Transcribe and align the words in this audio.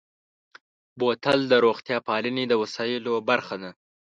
بوتل 0.99 1.39
د 1.51 1.53
روغتیا 1.65 1.97
پالنې 2.07 2.43
د 2.47 2.53
وسایلو 2.61 3.13
برخه 3.29 3.55
ده. 3.61 3.71